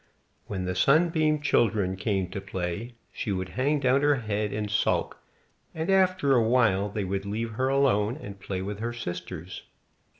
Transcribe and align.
When 0.47 0.65
the 0.65 0.73
Sunbeam 0.73 1.41
children 1.41 1.95
came 1.95 2.27
to 2.31 2.41
play, 2.41 2.95
she 3.13 3.31
would 3.31 3.49
hang 3.49 3.79
down 3.79 4.01
her 4.01 4.15
head 4.15 4.51
and 4.51 4.67
sulk, 4.71 5.19
and 5.75 5.91
after 5.91 6.33
a 6.33 6.41
while 6.41 6.89
they 6.89 7.03
would 7.03 7.23
leave 7.27 7.51
her 7.51 7.67
alone, 7.69 8.17
and 8.17 8.39
play 8.39 8.63
with 8.63 8.79
her 8.79 8.93
sisters. 8.93 9.61